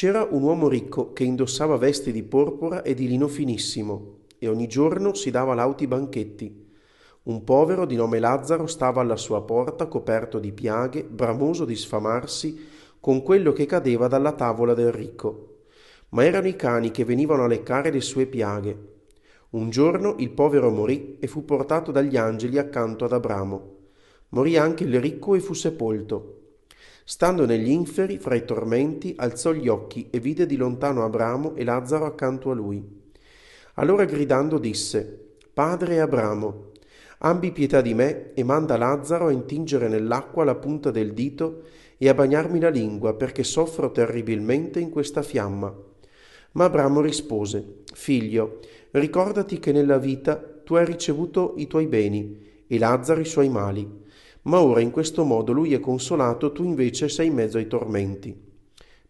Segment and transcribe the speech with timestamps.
[0.00, 4.68] C'era un uomo ricco che indossava vesti di porpora e di lino finissimo e ogni
[4.68, 6.68] giorno si dava lauti banchetti.
[7.24, 12.64] Un povero di nome Lazzaro stava alla sua porta coperto di piaghe, bramoso di sfamarsi
[13.00, 15.64] con quello che cadeva dalla tavola del ricco.
[16.10, 18.78] Ma erano i cani che venivano a leccare le sue piaghe.
[19.50, 23.78] Un giorno il povero morì e fu portato dagli angeli accanto ad Abramo.
[24.28, 26.37] Morì anche il ricco e fu sepolto.
[27.10, 31.64] Stando negli inferi, fra i tormenti, alzò gli occhi e vide di lontano Abramo e
[31.64, 32.84] Lazzaro accanto a lui.
[33.76, 36.72] Allora gridando disse, Padre Abramo,
[37.20, 41.62] abbi pietà di me e manda Lazzaro a intingere nell'acqua la punta del dito
[41.96, 45.74] e a bagnarmi la lingua, perché soffro terribilmente in questa fiamma.
[46.52, 52.78] Ma Abramo rispose, Figlio, ricordati che nella vita tu hai ricevuto i tuoi beni e
[52.78, 54.04] Lazzaro i suoi mali
[54.48, 58.34] ma ora in questo modo lui è consolato, tu invece sei in mezzo ai tormenti.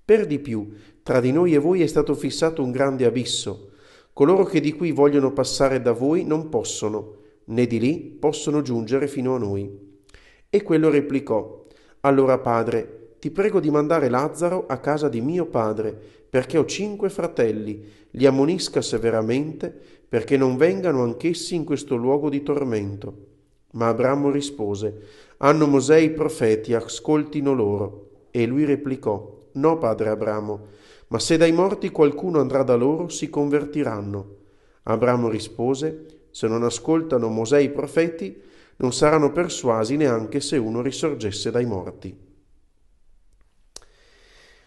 [0.05, 0.73] Per di più,
[1.03, 3.71] tra di noi e voi è stato fissato un grande abisso.
[4.13, 7.15] Coloro che di qui vogliono passare da voi non possono,
[7.45, 10.03] né di lì possono giungere fino a noi.
[10.51, 11.67] E quello replicò,
[12.01, 15.97] Allora padre, ti prego di mandare Lazzaro a casa di mio padre,
[16.29, 19.73] perché ho cinque fratelli, li ammonisca severamente,
[20.09, 23.28] perché non vengano anch'essi in questo luogo di tormento.
[23.73, 25.03] Ma Abramo rispose,
[25.39, 28.27] hanno Mosè i profeti, ascoltino loro.
[28.31, 30.67] E lui replicò, No, padre Abramo,
[31.09, 34.37] ma se dai morti qualcuno andrà da loro, si convertiranno.
[34.85, 38.41] Abramo rispose, Se non ascoltano Mosè i profeti,
[38.77, 42.27] non saranno persuasi neanche se uno risorgesse dai morti.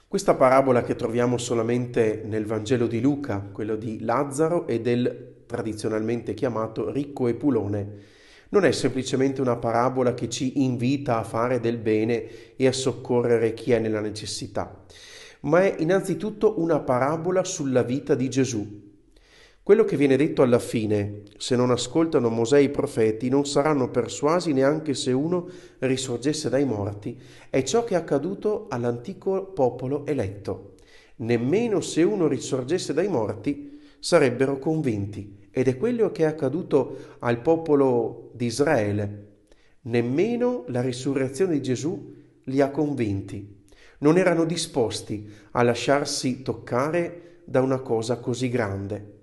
[0.08, 6.34] Questa parabola che troviamo solamente nel Vangelo di Luca, quello di Lazzaro e del tradizionalmente
[6.34, 7.98] chiamato ricco e pulone,
[8.52, 13.54] non è semplicemente una parabola che ci invita a fare del bene e a soccorrere
[13.54, 14.84] chi è nella necessità,
[15.42, 18.90] ma è innanzitutto una parabola sulla vita di Gesù.
[19.64, 23.90] Quello che viene detto alla fine, se non ascoltano Mosè e i profeti, non saranno
[23.90, 25.48] persuasi neanche se uno
[25.80, 27.18] risorgesse dai morti,
[27.50, 30.74] è ciò che è accaduto all'antico popolo eletto.
[31.18, 35.48] Nemmeno se uno risorgesse dai morti sarebbero convinti.
[35.52, 39.28] Ed è quello che è accaduto al popolo di Israele.
[39.84, 42.14] Nemmeno la risurrezione di Gesù
[42.46, 43.60] li ha convinti.
[44.00, 49.20] Non erano disposti a lasciarsi toccare da una cosa così grande.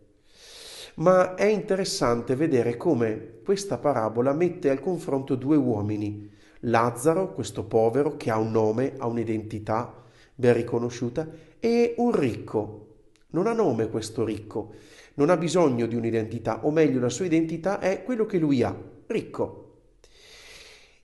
[0.96, 6.30] Ma è interessante vedere come questa parabola mette al confronto due uomini.
[6.60, 9.94] Lazzaro, questo povero che ha un nome, ha un'identità
[10.34, 11.26] ben riconosciuta,
[11.58, 12.87] e un ricco.
[13.30, 14.72] Non ha nome questo ricco,
[15.14, 18.74] non ha bisogno di un'identità, o meglio la sua identità è quello che lui ha,
[19.06, 19.64] ricco.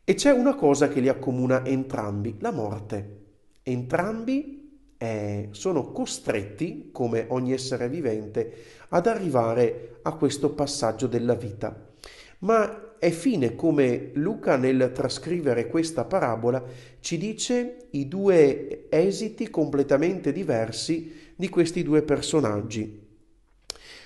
[0.05, 3.23] E c'è una cosa che li accomuna entrambi, la morte.
[3.63, 8.53] Entrambi eh, sono costretti, come ogni essere vivente,
[8.89, 11.93] ad arrivare a questo passaggio della vita.
[12.39, 16.63] Ma è fine come Luca nel trascrivere questa parabola
[17.01, 23.05] ci dice i due esiti completamente diversi di questi due personaggi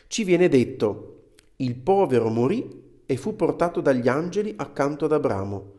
[0.08, 5.72] ci viene detto, il povero morì e fu portato dagli angeli accanto ad Abramo.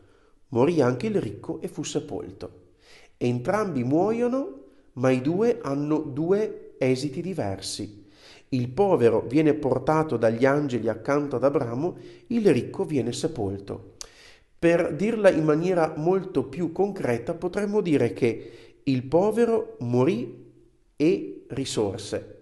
[0.49, 2.67] Morì anche il ricco e fu sepolto.
[3.17, 8.05] Entrambi muoiono, ma i due hanno due esiti diversi.
[8.49, 13.95] Il povero viene portato dagli angeli accanto ad Abramo, il ricco viene sepolto.
[14.59, 18.51] Per dirla in maniera molto più concreta, potremmo dire che
[18.83, 20.49] il povero morì
[21.01, 22.42] e risorse.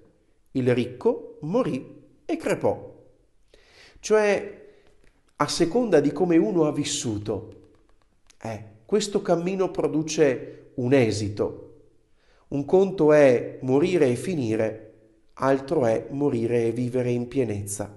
[0.54, 2.96] Il ricco morì e crepò.
[4.00, 4.66] Cioè,
[5.36, 7.54] a seconda di come uno ha vissuto,
[8.42, 11.74] eh, questo cammino produce un esito.
[12.48, 14.94] Un conto è morire e finire,
[15.34, 17.94] altro è morire e vivere in pienezza.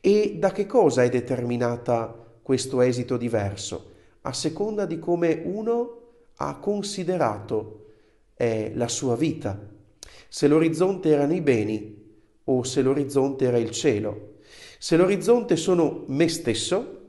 [0.00, 2.06] E da che cosa è determinata
[2.40, 3.90] questo esito diverso?
[4.22, 6.00] A seconda di come uno
[6.36, 7.80] ha considerato
[8.34, 9.58] eh, la sua vita.
[10.28, 12.00] Se l'orizzonte erano i beni,
[12.44, 14.34] o se l'orizzonte era il cielo.
[14.78, 17.00] Se l'orizzonte sono me stesso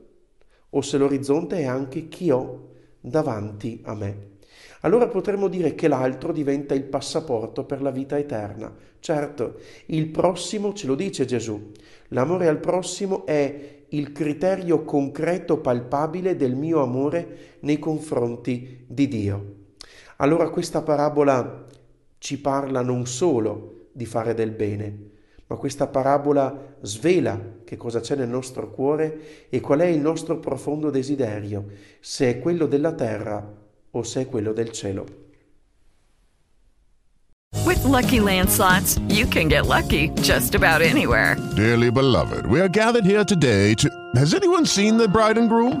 [0.70, 2.68] o se l'orizzonte è anche chi ho
[3.00, 4.32] davanti a me.
[4.80, 8.72] Allora potremmo dire che l'altro diventa il passaporto per la vita eterna.
[9.00, 11.72] Certo, il prossimo ce lo dice Gesù.
[12.08, 19.63] L'amore al prossimo è il criterio concreto, palpabile del mio amore nei confronti di Dio.
[20.16, 21.64] Allora questa parabola
[22.18, 25.10] ci parla non solo di fare del bene,
[25.46, 30.38] ma questa parabola svela che cosa c'è nel nostro cuore e qual è il nostro
[30.38, 31.66] profondo desiderio,
[32.00, 33.44] se è quello della terra
[33.90, 35.22] o se è quello del cielo.
[37.64, 41.36] With lucky landslots, you can get lucky just about anywhere.
[41.56, 43.88] Dearly beloved, we are gathered here today to.
[44.16, 45.80] Has anyone seen the bride and groom?